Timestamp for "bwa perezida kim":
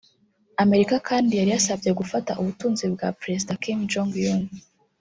2.93-3.79